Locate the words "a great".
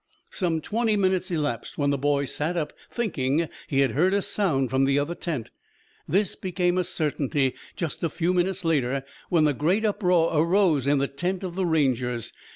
9.47-9.85